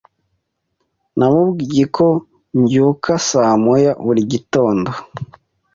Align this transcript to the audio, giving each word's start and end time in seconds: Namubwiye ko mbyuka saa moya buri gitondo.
Namubwiye 1.17 1.83
ko 1.95 2.07
mbyuka 2.59 3.11
saa 3.29 3.55
moya 3.63 3.91
buri 4.03 4.21
gitondo. 4.31 4.91